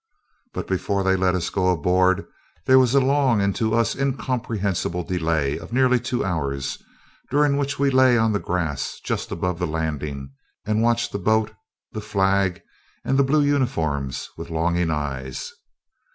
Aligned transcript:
But 0.55 0.65
before 0.65 1.03
they 1.03 1.15
let 1.15 1.35
us 1.35 1.51
go 1.51 1.69
aboard 1.69 2.25
there 2.65 2.79
was 2.79 2.95
a 2.95 2.99
long 2.99 3.39
and 3.39 3.55
to 3.57 3.75
us 3.75 3.95
incomprehensible 3.95 5.03
delay 5.03 5.59
of 5.59 5.71
nearly 5.71 5.99
two 5.99 6.25
hours, 6.25 6.81
during 7.29 7.55
which 7.55 7.77
we 7.77 7.91
lay 7.91 8.17
on 8.17 8.31
the 8.33 8.39
grass 8.39 8.99
just 8.99 9.31
above 9.31 9.59
the 9.59 9.67
landing 9.67 10.31
and 10.65 10.81
watched 10.81 11.11
the 11.11 11.19
boat, 11.19 11.53
the 11.91 12.01
flag, 12.01 12.63
and 13.05 13.19
the 13.19 13.23
blue 13.23 13.43
uniforms, 13.43 14.27
with 14.37 14.49
longing 14.49 14.89
eyes. 14.89 15.51